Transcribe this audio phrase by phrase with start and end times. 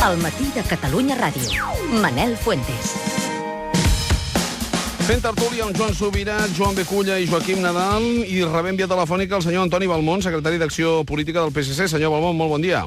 [0.00, 1.60] El matí de Catalunya Ràdio.
[2.00, 2.92] Manel Fuentes.
[5.04, 9.44] Fent tertúlia amb Joan Subirà, Joan Beculla i Joaquim Nadal i rebem via telefònica el
[9.44, 11.90] senyor Antoni Balmont, secretari d'Acció Política del PSC.
[11.92, 12.80] Senyor Balmont, molt bon dia.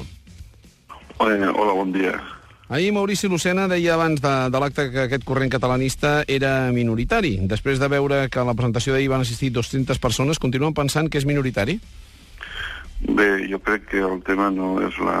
[1.22, 2.18] Hola, hola, bon dia.
[2.66, 7.36] Ahir Maurici Lucena deia abans de, de l'acte que aquest corrent catalanista era minoritari.
[7.46, 11.22] Després de veure que a la presentació d'ahir van assistir 200 persones, continuen pensant que
[11.22, 11.78] és minoritari?
[13.06, 15.20] Bé, jo crec que el tema no és la,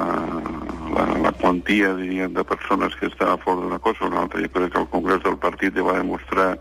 [0.94, 4.42] la, la quantia, diríem, de persones que estan a favor d'una cosa o una altra.
[4.42, 6.54] Jo crec que el Congrés del Partit va demostrar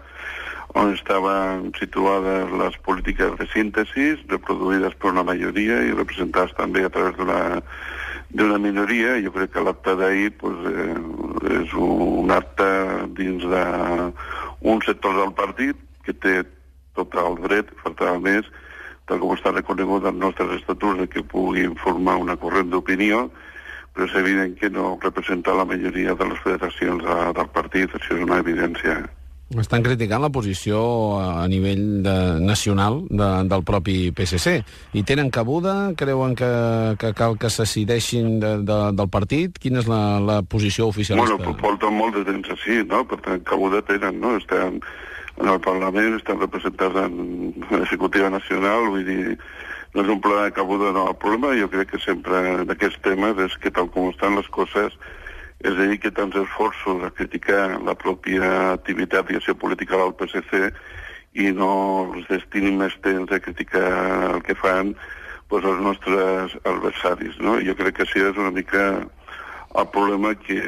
[0.74, 6.90] on estaven situades les polítiques de síntesi, reproduïdes per una majoria i representades també a
[6.90, 7.62] través d'una
[8.34, 9.20] d'una minoria.
[9.22, 12.68] Jo crec que l'acte d'ahir pues, eh, és un acte
[13.20, 16.42] dins d'un sector del partit que té
[16.98, 18.50] tot el dret, faltava més,
[19.10, 23.28] tal com està reconegut als nostres estatuts, de que pugui informar una corrent d'opinió,
[23.94, 28.18] però és evident que no representa la majoria de les federacions de, del partit, això
[28.18, 29.04] és una evidència.
[29.60, 30.80] Estan criticant la posició
[31.22, 34.56] a nivell de, nacional de, del propi PSC.
[34.98, 35.94] I tenen cabuda?
[36.00, 36.50] Creuen que,
[36.98, 39.60] que cal que se decideixin de, de, del partit?
[39.62, 41.38] Quina és la, la posició oficialista?
[41.38, 43.04] Bueno, porten molt de temps així, no?
[43.06, 44.34] Per tant, cabuda tenen, no?
[44.42, 44.82] Estan
[45.42, 49.38] en el Parlament, estan representats en l'executiva nacional, vull dir,
[49.94, 51.08] no és un problema de cabuda, no.
[51.12, 54.50] El problema jo crec que sempre en aquests temes és que tal com estan les
[54.50, 54.98] coses
[55.64, 60.72] dir, que tants esforços a criticar la pròpia activitat i acció política del PSC
[61.40, 61.70] i no
[62.14, 63.90] els destinin més temps a criticar
[64.34, 64.94] el que fan
[65.50, 67.38] doncs, els nostres adversaris.
[67.40, 67.60] No?
[67.62, 69.06] Jo crec que això és una mica
[69.74, 70.60] el problema que,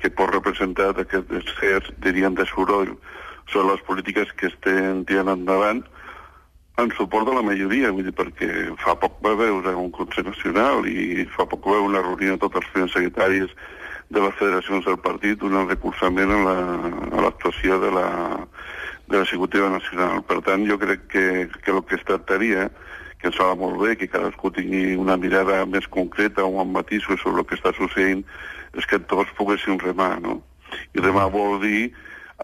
[0.00, 2.94] que pot representar aquest excés, diríem, de soroll
[3.50, 5.82] sobre les polítiques que estem tirant endavant
[6.76, 8.48] en suport de la majoria, vull dir, perquè
[8.82, 12.42] fa poc va veure un Consell Nacional i fa poc va veure una reunió de
[12.42, 13.54] tots els primers secretaris
[14.12, 18.08] de les federacions del partit donant recolzament a l'actuació la, de la
[19.06, 20.22] de l'executiva nacional.
[20.26, 21.24] Per tant, jo crec que,
[21.62, 22.68] que el que es tractaria,
[23.20, 27.22] que ens va molt bé, que cadascú tingui una mirada més concreta o amb matisos
[27.22, 28.24] sobre el que està succeint,
[28.76, 30.40] és que tots poguéssim remar, no?
[30.92, 31.92] I remar vol dir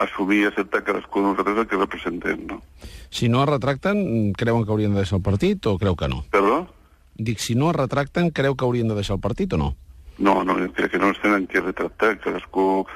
[0.01, 2.63] assumir i acceptar cadascú de nosaltres el que representem, no?
[3.11, 6.25] Si no es retracten, creuen que haurien de deixar el partit o creu que no?
[6.33, 6.67] Perdó?
[7.15, 9.75] Dic, si no es retracten, creu que haurien de deixar el partit o no?
[10.19, 12.87] No, no, jo crec que no es tenen que retractar, cadascú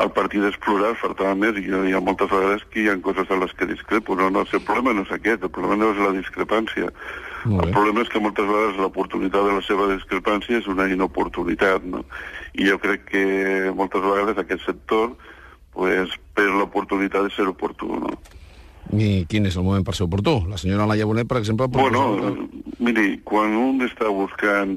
[0.00, 3.28] el partit és plural, faltava més, i hi ha moltes vegades que hi ha coses
[3.28, 4.16] a les que discrepo.
[4.16, 6.88] No, no, el problema no és aquest, el problema no és la discrepància.
[7.44, 12.04] El problema és que moltes vegades l'oportunitat de la seva discrepància és una inoportunitat, no?
[12.54, 13.24] I jo crec que
[13.76, 15.12] moltes vegades aquest sector
[15.72, 18.14] pues, perd l'oportunitat de ser oportú, no?
[18.92, 20.42] I quin és el moment per ser oportú?
[20.50, 21.68] La senyora Laia Bonet, per exemple...
[21.72, 22.74] Bueno, que...
[22.82, 24.76] miri, quan un està buscant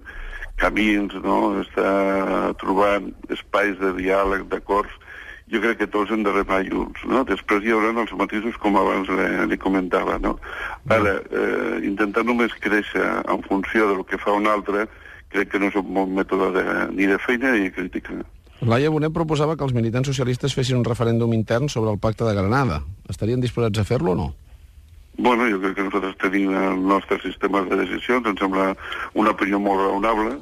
[0.61, 1.57] camins, no?
[1.59, 4.93] està trobant espais de diàleg, d'acords,
[5.51, 7.21] jo crec que tots hem de remar junts, no?
[7.27, 10.37] Després hi haurà els matisos com abans li, li comentava, no?
[10.89, 14.87] Ara, eh, intentar només créixer en funció del que fa un altre,
[15.33, 18.23] crec que no és un bon mètode de, ni de feina ni de crítica.
[18.65, 22.33] Laia Bonet proposava que els militants socialistes fessin un referèndum intern sobre el pacte de
[22.33, 22.79] Granada.
[23.13, 24.25] Estarien disposats a fer-lo o no?
[25.17, 28.71] Bueno, jo crec que nosaltres tenim el nostre sistema de decisions, em sembla
[29.13, 30.39] una opinió molt raonable,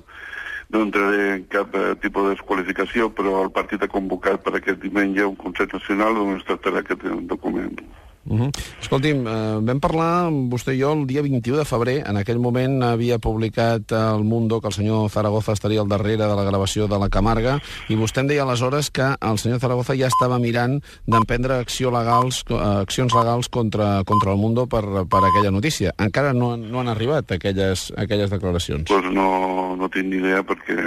[0.71, 4.79] no entraré en cap eh, tipus de desqualificació, però el partit ha convocat per aquest
[4.81, 7.83] diumenge un Consell Nacional on es tractarà aquest document.
[8.25, 8.51] Uh -huh.
[8.79, 12.03] Escolti'm, eh, vam parlar vostè i jo el dia 21 de febrer.
[12.07, 16.35] En aquell moment havia publicat El Mundo que el senyor Zaragoza estaria al darrere de
[16.35, 20.07] la gravació de la Camarga i vostè em deia aleshores que el senyor Zaragoza ja
[20.07, 25.51] estava mirant d'emprendre acció legals, eh, accions legals contra, contra El Mundo per, per aquella
[25.51, 25.93] notícia.
[25.97, 28.83] Encara no, no han arribat aquelles, aquelles declaracions.
[28.87, 30.77] Pues no, no tinc ni idea perquè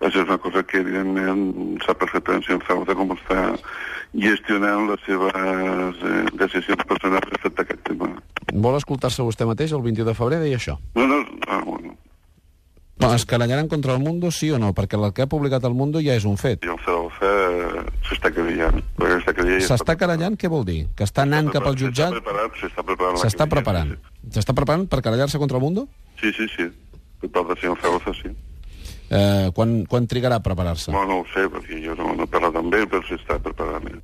[0.00, 3.40] això és una cosa que evidentment sap perfectament el senyor Zaragoza com està
[4.14, 8.10] gestionant les seves eh, decisions personals respecte a aquest tema.
[8.54, 10.78] Vol escoltar-se vostè mateix el 21 de febrer, deia això?
[10.94, 11.96] No, no, ah, bueno.
[13.02, 14.70] No, es querellaran contra el Mundo, sí o no?
[14.72, 16.62] Perquè el que ha publicat el Mundo ja és un fet.
[16.62, 18.80] I el Zaragoza eh, s'està querellant.
[19.66, 20.84] S'està querellant, què vol dir?
[20.94, 22.14] Que està anant cap al jutjat?
[22.14, 23.20] S'està preparant.
[23.20, 23.92] S'està preparant.
[24.30, 25.88] S'està preparant per querellar-se contra el Mundo?
[26.22, 26.70] Sí, sí, sí.
[27.20, 28.30] Per part del senyor Zaragoza, sí.
[29.10, 30.92] Eh, quan, quan trigarà a preparar-se?
[30.94, 34.00] No, no ho sé, perquè jo no, no he parlat amb ell, però s'està preparant.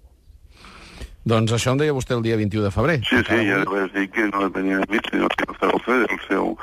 [1.30, 3.00] Doncs això em deia vostè el dia 21 de febrer.
[3.08, 6.54] Sí, sí, ja vaig dir que no tenia mig, sinó que el Zaragoza el seu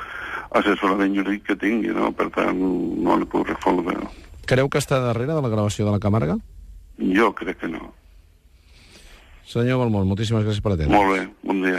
[0.58, 2.10] assessorament jurídic que tingui, no?
[2.16, 3.94] Per tant, no li puc respondre.
[4.48, 6.38] Creu que està darrere de la gravació de la Camarga?
[6.98, 7.92] Jo crec que no.
[9.48, 10.96] Senyor Balmont, moltíssimes gràcies per atendre.
[10.96, 11.76] Molt bé, bon dia.